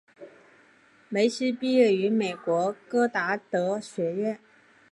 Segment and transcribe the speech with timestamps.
[1.09, 4.39] 梅西毕业于美国戈达德学院。